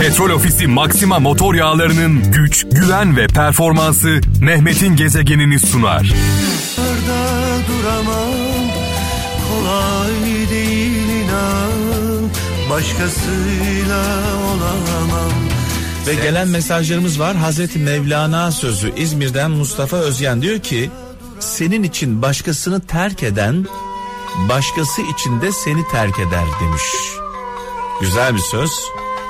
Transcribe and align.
Petrol 0.00 0.30
Ofisi 0.30 0.66
Maxima 0.66 1.18
motor 1.18 1.54
yağlarının 1.54 2.32
güç, 2.32 2.66
güven 2.72 3.16
ve 3.16 3.26
performansı 3.26 4.20
Mehmet'in 4.40 4.96
gezegenini 4.96 5.58
sunar. 5.60 6.14
Arda 6.78 7.58
duramam 7.68 8.34
kolay 9.48 10.50
değil 10.50 11.08
inan 11.08 12.30
başkasıyla 12.70 14.04
olamam 14.46 15.32
Ve 16.06 16.14
gelen 16.14 16.48
mesajlarımız 16.48 17.20
var. 17.20 17.36
Hazreti 17.36 17.78
Mevlana 17.78 18.52
sözü 18.52 18.92
İzmir'den 18.96 19.50
Mustafa 19.50 19.96
Özyen 19.96 20.42
diyor 20.42 20.58
ki 20.58 20.90
senin 21.40 21.82
için 21.82 22.22
başkasını 22.22 22.80
terk 22.80 23.22
eden 23.22 23.66
başkası 24.48 25.02
için 25.02 25.40
de 25.40 25.52
seni 25.52 25.88
terk 25.88 26.18
eder 26.18 26.44
demiş. 26.60 26.82
Güzel 28.00 28.34
bir 28.34 28.40
söz 28.40 28.70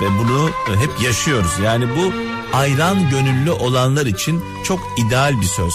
ve 0.00 0.06
bunu 0.18 0.50
hep 0.78 1.00
yaşıyoruz. 1.00 1.58
Yani 1.64 1.84
bu 1.96 2.12
ayran 2.56 3.10
gönüllü 3.10 3.50
olanlar 3.50 4.06
için 4.06 4.44
çok 4.64 4.80
ideal 4.96 5.40
bir 5.40 5.46
söz. 5.46 5.74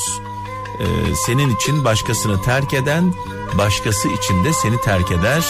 Ee, 0.80 0.85
senin 1.25 1.55
için 1.55 1.85
başkasını 1.85 2.41
terk 2.41 2.73
eden 2.73 3.13
başkası 3.57 4.07
için 4.07 4.44
de 4.44 4.53
seni 4.53 4.81
terk 4.81 5.11
eder. 5.11 5.44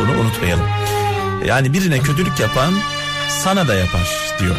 Bunu 0.00 0.20
unutmayalım. 0.20 0.66
Yani 1.46 1.72
birine 1.72 1.98
kötülük 1.98 2.40
yapan 2.40 2.74
sana 3.28 3.68
da 3.68 3.74
yapar 3.74 4.36
diyor. 4.40 4.56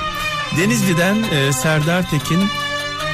Denizli'den 0.58 1.23
e, 1.23 1.54
Serdar 1.54 2.09
Tekin 2.09 2.42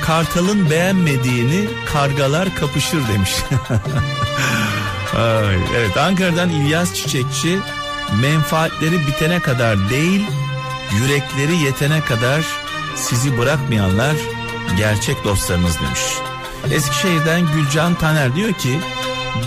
Kartal'ın 0.02 0.70
beğenmediğini 0.70 1.68
kargalar 1.94 2.56
kapışır 2.56 3.08
demiş. 3.14 3.32
Ay, 5.18 5.56
evet 5.78 5.98
Ankara'dan 5.98 6.50
İlyas 6.50 6.94
Çiçekçi 6.94 7.60
menfaatleri 8.22 9.08
bitene 9.08 9.40
kadar 9.40 9.90
değil 9.90 10.26
yürekleri 11.02 11.58
yetene 11.58 12.02
kadar 12.02 12.46
sizi 12.96 13.38
bırakmayanlar 13.38 14.16
gerçek 14.78 15.24
dostlarınız 15.24 15.80
demiş. 15.82 16.02
Eskişehir'den 16.72 17.42
Gülcan 17.54 17.96
Taner 17.96 18.36
diyor 18.36 18.54
ki 18.54 18.80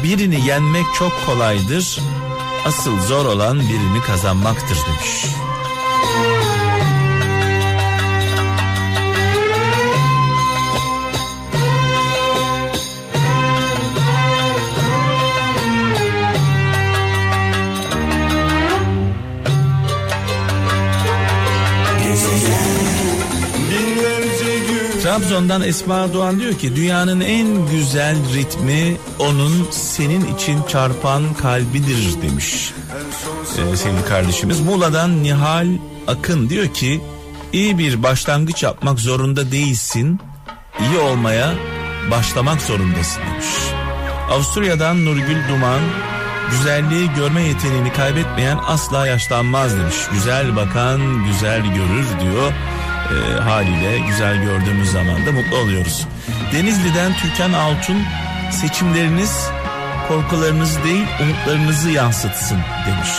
birini 0.02 0.46
yenmek 0.46 0.86
çok 0.98 1.26
kolaydır 1.26 2.00
asıl 2.66 3.00
zor 3.00 3.24
olan 3.24 3.60
birini 3.60 4.00
kazanmaktır 4.06 4.78
demiş. 4.86 5.26
Trabzon'dan 25.06 25.62
Esma 25.62 26.12
Doğan 26.12 26.40
diyor 26.40 26.54
ki 26.54 26.76
dünyanın 26.76 27.20
en 27.20 27.70
güzel 27.70 28.16
ritmi 28.34 28.96
onun 29.18 29.68
senin 29.70 30.34
için 30.34 30.62
çarpan 30.68 31.34
kalbidir 31.34 32.22
demiş. 32.22 32.72
Ee, 33.72 33.76
sevgili 33.76 34.04
kardeşimiz 34.04 34.60
Muğla'dan 34.60 35.22
Nihal 35.22 35.66
Akın 36.06 36.48
diyor 36.48 36.66
ki 36.74 37.00
iyi 37.52 37.78
bir 37.78 38.02
başlangıç 38.02 38.62
yapmak 38.62 39.00
zorunda 39.00 39.52
değilsin. 39.52 40.20
iyi 40.80 40.98
olmaya 40.98 41.54
başlamak 42.10 42.62
zorundasın 42.62 43.22
demiş. 43.32 43.46
Avusturya'dan 44.30 45.04
Nurgül 45.04 45.48
Duman 45.48 45.80
güzelliği 46.50 47.10
görme 47.16 47.42
yeteneğini 47.42 47.92
kaybetmeyen 47.92 48.58
asla 48.66 49.06
yaşlanmaz 49.06 49.78
demiş. 49.78 49.96
Güzel 50.12 50.56
bakan 50.56 51.24
güzel 51.24 51.62
görür 51.62 52.06
diyor 52.20 52.52
e, 53.10 53.40
haliyle 53.40 53.98
güzel 53.98 54.42
gördüğümüz 54.42 54.90
zaman 54.90 55.26
da 55.26 55.32
mutlu 55.32 55.56
oluyoruz. 55.56 56.06
Denizli'den 56.52 57.12
Türkan 57.14 57.52
Altun 57.52 58.02
seçimleriniz 58.50 59.48
korkularınızı 60.08 60.84
değil 60.84 61.06
umutlarınızı 61.20 61.90
yansıtsın 61.90 62.58
demiş. 62.86 63.10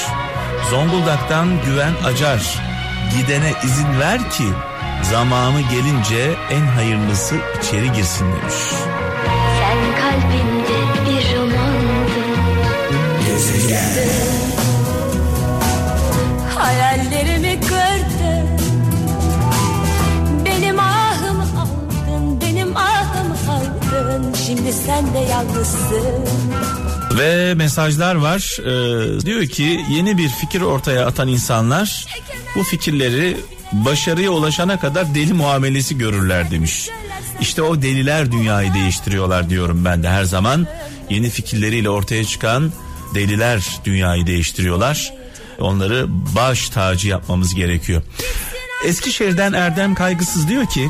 Zonguldak'tan 0.69 1.47
Güven 1.65 1.93
Acar 2.05 2.59
gidene 3.17 3.53
izin 3.63 3.99
ver 3.99 4.29
ki 4.29 4.43
zamanı 5.03 5.61
gelince 5.61 6.35
en 6.51 6.65
hayırlısı 6.65 7.35
içeri 7.61 7.91
girsin 7.91 8.25
demiş. 8.25 8.55
Aldın 23.97 24.33
Şimdi 24.45 24.73
sen 24.73 25.13
de 25.13 25.19
yalnızsın 25.19 26.25
Ve 27.17 27.53
mesajlar 27.53 28.15
var. 28.15 28.57
Ee, 28.59 29.21
diyor 29.21 29.45
ki 29.45 29.85
yeni 29.89 30.17
bir 30.17 30.29
fikir 30.29 30.61
ortaya 30.61 31.05
atan 31.05 31.27
insanlar 31.27 32.05
bu 32.55 32.63
fikirleri 32.63 33.37
başarıya 33.71 34.31
ulaşana 34.31 34.79
kadar 34.79 35.15
deli 35.15 35.33
muamelesi 35.33 35.97
görürler 35.97 36.51
demiş. 36.51 36.89
İşte 37.41 37.61
o 37.61 37.81
deliler 37.81 38.31
dünyayı 38.31 38.73
değiştiriyorlar 38.73 39.49
diyorum 39.49 39.85
ben 39.85 40.03
de 40.03 40.09
her 40.09 40.23
zaman. 40.23 40.67
Yeni 41.09 41.29
fikirleriyle 41.29 41.89
ortaya 41.89 42.25
çıkan 42.25 42.71
deliler 43.15 43.79
dünyayı 43.85 44.27
değiştiriyorlar. 44.27 45.13
Onları 45.59 46.05
baş 46.09 46.69
tacı 46.69 47.07
yapmamız 47.07 47.55
gerekiyor. 47.55 48.01
Eskişehir'den 48.85 49.53
Erdem 49.53 49.95
Kaygısız 49.95 50.47
diyor 50.47 50.65
ki 50.65 50.89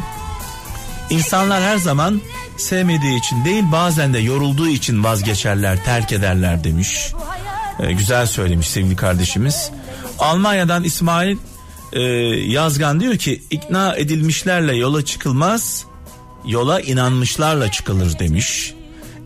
İnsanlar 1.09 1.63
her 1.63 1.77
zaman 1.77 2.21
sevmediği 2.57 3.19
için 3.19 3.45
değil 3.45 3.63
bazen 3.71 4.13
de 4.13 4.19
yorulduğu 4.19 4.67
için 4.67 5.03
vazgeçerler, 5.03 5.83
terk 5.83 6.11
ederler 6.11 6.63
demiş. 6.63 7.13
Ee, 7.79 7.93
güzel 7.93 8.25
söylemiş 8.25 8.67
sevgili 8.67 8.95
kardeşimiz. 8.95 9.71
Almanya'dan 10.19 10.83
İsmail 10.83 11.37
e, 11.93 12.01
Yazgan 12.51 12.99
diyor 12.99 13.17
ki 13.17 13.43
ikna 13.49 13.95
edilmişlerle 13.95 14.75
yola 14.75 15.05
çıkılmaz, 15.05 15.85
yola 16.45 16.81
inanmışlarla 16.81 17.71
çıkılır 17.71 18.19
demiş. 18.19 18.73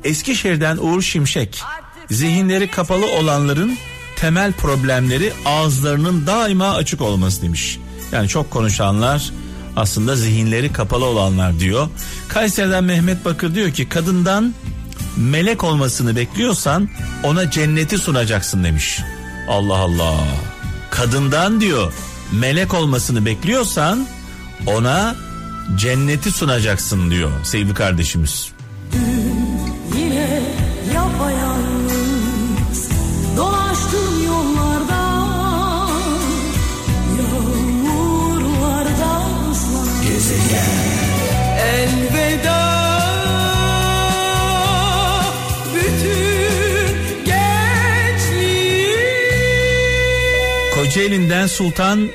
Eskişehir'den 0.03 0.77
Uğur 0.77 1.01
Şimşek 1.01 1.63
zihinleri 2.09 2.71
kapalı 2.71 3.05
olanların 3.05 3.77
temel 4.15 4.53
problemleri 4.53 5.33
ağızlarının 5.45 6.27
daima 6.27 6.73
açık 6.73 7.01
olması 7.01 7.41
demiş. 7.41 7.79
Yani 8.11 8.27
çok 8.27 8.51
konuşanlar 8.51 9.31
aslında 9.75 10.15
zihinleri 10.15 10.73
kapalı 10.73 11.05
olanlar 11.05 11.59
diyor. 11.59 11.89
Kayseri'den 12.27 12.83
Mehmet 12.83 13.25
Bakır 13.25 13.55
diyor 13.55 13.71
ki 13.71 13.89
kadından 13.89 14.53
melek 15.17 15.63
olmasını 15.63 16.15
bekliyorsan 16.15 16.89
ona 17.23 17.51
cenneti 17.51 17.97
sunacaksın 17.97 18.63
demiş. 18.63 18.99
Allah 19.49 19.77
Allah. 19.77 20.17
Kadından 20.89 21.61
diyor 21.61 21.93
melek 22.31 22.73
olmasını 22.73 23.25
bekliyorsan 23.25 24.07
ona 24.67 25.15
cenneti 25.75 26.31
sunacaksın 26.31 27.11
diyor 27.11 27.31
sevgili 27.43 27.73
kardeşimiz. 27.73 28.50
Kocaeli'nden 50.91 51.47
Sultan 51.47 52.09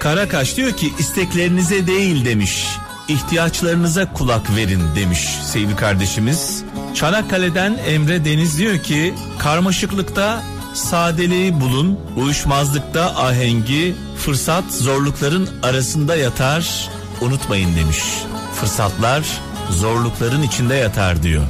Karakaş 0.00 0.56
diyor 0.56 0.72
ki 0.72 0.92
isteklerinize 0.98 1.86
değil 1.86 2.24
demiş. 2.24 2.66
ihtiyaçlarınıza 3.08 4.12
kulak 4.12 4.56
verin 4.56 4.82
demiş 4.96 5.18
sevgili 5.42 5.76
kardeşimiz. 5.76 6.64
Çanakkale'den 6.94 7.78
Emre 7.86 8.24
Deniz 8.24 8.58
diyor 8.58 8.78
ki 8.78 9.14
karmaşıklıkta 9.38 10.42
sadeliği 10.74 11.60
bulun, 11.60 12.00
uyuşmazlıkta 12.16 13.16
ahengi, 13.16 13.94
fırsat 14.18 14.64
zorlukların 14.72 15.48
arasında 15.62 16.16
yatar, 16.16 16.90
unutmayın 17.20 17.76
demiş. 17.76 17.98
Fırsatlar 18.60 19.40
zorlukların 19.70 20.42
içinde 20.42 20.74
yatar 20.74 21.22
diyor. 21.22 21.42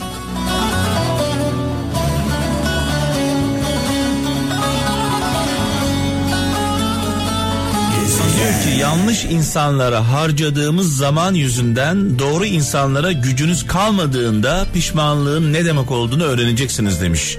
Diyor 8.48 8.62
ki 8.62 8.80
yanlış 8.80 9.24
insanlara 9.24 10.12
harcadığımız 10.12 10.96
zaman 10.96 11.34
yüzünden 11.34 12.18
doğru 12.18 12.44
insanlara 12.44 13.12
gücünüz 13.12 13.66
kalmadığında 13.66 14.66
pişmanlığın 14.74 15.52
ne 15.52 15.64
demek 15.64 15.90
olduğunu 15.90 16.24
öğreneceksiniz 16.24 17.00
demiş. 17.00 17.38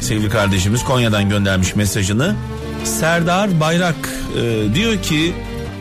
Sevgili 0.00 0.28
kardeşimiz 0.28 0.84
Konya'dan 0.84 1.28
göndermiş 1.28 1.76
mesajını. 1.76 2.34
Serdar 2.84 3.60
Bayrak 3.60 3.94
e, 4.40 4.74
diyor 4.74 5.02
ki 5.02 5.32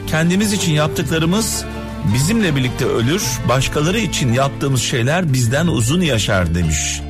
kendimiz 0.07 0.53
için 0.53 0.71
yaptıklarımız 0.71 1.65
bizimle 2.13 2.55
birlikte 2.55 2.85
ölür, 2.85 3.23
başkaları 3.49 3.99
için 3.99 4.33
yaptığımız 4.33 4.81
şeyler 4.81 5.33
bizden 5.33 5.67
uzun 5.67 6.01
yaşar 6.01 6.55
demiş. 6.55 7.01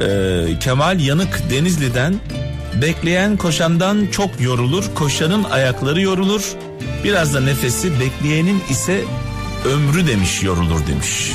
E, 0.00 0.58
Kemal 0.60 1.00
Yanık 1.00 1.42
Denizli'den 1.50 2.14
bekleyen 2.82 3.36
koşandan 3.36 4.06
çok 4.06 4.40
yorulur, 4.40 4.84
koşanın 4.94 5.44
ayakları 5.44 6.00
yorulur, 6.00 6.56
biraz 7.04 7.34
da 7.34 7.40
nefesi 7.40 8.00
bekleyenin 8.00 8.62
ise 8.70 9.04
ömrü 9.64 10.06
demiş 10.06 10.42
yorulur 10.42 10.86
demiş. 10.86 11.32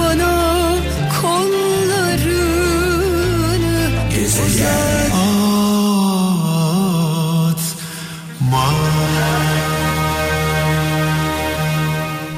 Bana 0.00 0.74
kollarını 1.22 2.68
Gezegen 4.14 5.10
Atma 5.10 5.48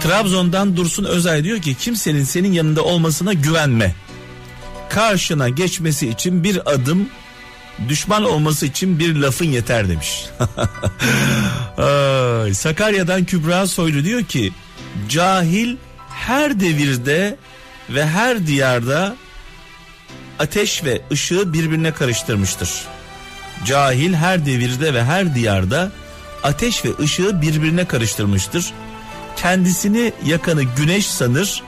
Trabzon'dan 0.02 0.76
Dursun 0.76 1.04
Özay 1.04 1.44
diyor 1.44 1.58
ki 1.58 1.74
kimsenin 1.74 2.24
senin 2.24 2.52
yanında 2.52 2.84
olmasına 2.84 3.32
güvenme. 3.32 3.94
Karşına 4.90 5.48
geçmesi 5.48 6.08
için 6.08 6.44
bir 6.44 6.72
adım, 6.72 7.08
düşman 7.88 8.24
olması 8.24 8.66
için 8.66 8.98
bir 8.98 9.16
lafın 9.16 9.44
yeter 9.44 9.88
demiş. 9.88 10.24
Ay, 11.78 12.54
Sakarya'dan 12.54 13.24
Kübra 13.24 13.66
Soylu 13.66 14.04
diyor 14.04 14.22
ki 14.22 14.52
cahil 15.08 15.76
her 16.08 16.60
devirde 16.60 17.36
ve 17.90 18.06
her 18.06 18.46
diyarda 18.46 19.16
ateş 20.38 20.84
ve 20.84 21.02
ışığı 21.12 21.52
birbirine 21.52 21.92
karıştırmıştır. 21.92 22.84
Cahil 23.64 24.14
her 24.14 24.46
devirde 24.46 24.94
ve 24.94 25.04
her 25.04 25.34
diyarda 25.34 25.92
ateş 26.42 26.84
ve 26.84 26.88
ışığı 27.02 27.42
birbirine 27.42 27.84
karıştırmıştır. 27.84 28.72
Kendisini 29.36 30.12
yakanı 30.26 30.62
güneş 30.62 31.06
sanır 31.06 31.62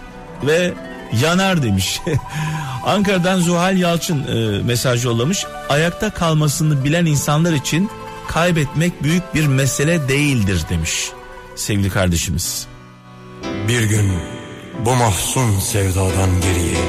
ve 0.47 0.75
yanar 1.20 1.62
demiş. 1.62 2.00
Ankara'dan 2.87 3.41
Zuhal 3.41 3.76
Yalçın 3.76 4.26
e, 4.26 4.62
mesaj 4.62 5.05
yollamış. 5.05 5.47
Ayakta 5.69 6.11
kalmasını 6.11 6.85
bilen 6.85 7.06
insanlar 7.06 7.53
için 7.53 7.91
kaybetmek 8.29 9.03
büyük 9.03 9.35
bir 9.35 9.47
mesele 9.47 10.09
değildir 10.09 10.62
demiş 10.70 11.11
sevgili 11.56 11.91
kardeşimiz. 11.91 12.67
Bir 13.69 13.82
gün 13.82 14.12
bu 14.85 14.94
mahzun 14.94 15.61
sevdadan 15.61 16.41
geriye 16.41 16.85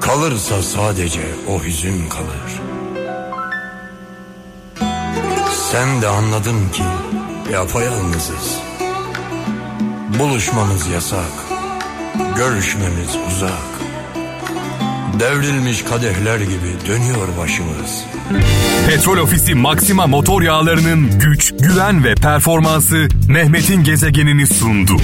Kalırsa 0.00 0.62
sadece 0.62 1.20
o 1.48 1.64
hüzün 1.64 2.08
kalır 2.08 2.60
Sen 5.70 6.02
de 6.02 6.08
anladın 6.08 6.68
ki 6.68 6.82
yapayalnızız 7.52 8.58
Buluşmamız 10.18 10.86
yasak 10.86 11.49
Görüşmemiz 12.36 13.16
uzak 13.28 13.80
Devrilmiş 15.20 15.82
kadehler 15.82 16.40
gibi 16.40 16.74
dönüyor 16.88 17.28
başımız 17.38 18.04
Petrol 18.86 19.18
Ofisi 19.18 19.54
Maxima 19.54 20.06
motor 20.06 20.42
yağlarının 20.42 21.18
güç, 21.18 21.54
güven 21.60 22.04
ve 22.04 22.14
performansı 22.14 23.08
Mehmet'in 23.28 23.84
gezegenini 23.84 24.46
sundu. 24.46 24.96